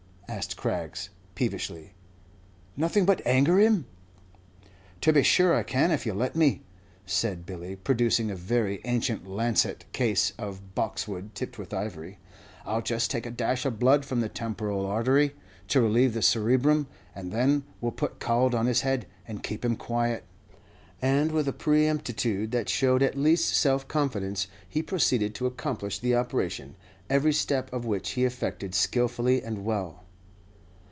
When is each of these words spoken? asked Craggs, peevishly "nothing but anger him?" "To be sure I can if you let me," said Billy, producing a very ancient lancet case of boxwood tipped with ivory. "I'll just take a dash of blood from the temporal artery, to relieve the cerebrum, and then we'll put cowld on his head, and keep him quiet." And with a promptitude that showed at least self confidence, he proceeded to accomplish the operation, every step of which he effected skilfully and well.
asked 0.33 0.55
Craggs, 0.55 1.09
peevishly 1.35 1.93
"nothing 2.77 3.03
but 3.05 3.21
anger 3.27 3.59
him?" 3.59 3.85
"To 5.01 5.11
be 5.11 5.23
sure 5.23 5.53
I 5.53 5.61
can 5.63 5.91
if 5.91 6.05
you 6.05 6.13
let 6.13 6.37
me," 6.37 6.63
said 7.05 7.45
Billy, 7.45 7.75
producing 7.75 8.31
a 8.31 8.35
very 8.37 8.79
ancient 8.85 9.27
lancet 9.27 9.83
case 9.91 10.31
of 10.37 10.73
boxwood 10.73 11.35
tipped 11.35 11.57
with 11.57 11.73
ivory. 11.73 12.17
"I'll 12.65 12.81
just 12.81 13.11
take 13.11 13.25
a 13.25 13.29
dash 13.29 13.65
of 13.65 13.77
blood 13.77 14.05
from 14.05 14.21
the 14.21 14.29
temporal 14.29 14.85
artery, 14.85 15.35
to 15.67 15.81
relieve 15.81 16.13
the 16.13 16.21
cerebrum, 16.21 16.87
and 17.13 17.33
then 17.33 17.65
we'll 17.81 17.91
put 17.91 18.21
cowld 18.21 18.55
on 18.55 18.67
his 18.67 18.81
head, 18.81 19.07
and 19.27 19.43
keep 19.43 19.65
him 19.65 19.75
quiet." 19.75 20.23
And 21.01 21.33
with 21.33 21.49
a 21.49 21.53
promptitude 21.53 22.51
that 22.51 22.69
showed 22.69 23.03
at 23.03 23.17
least 23.17 23.53
self 23.53 23.85
confidence, 23.89 24.47
he 24.69 24.81
proceeded 24.81 25.35
to 25.35 25.45
accomplish 25.45 25.99
the 25.99 26.15
operation, 26.15 26.77
every 27.09 27.33
step 27.33 27.71
of 27.73 27.83
which 27.83 28.11
he 28.11 28.23
effected 28.23 28.73
skilfully 28.73 29.43
and 29.43 29.65
well. 29.65 29.97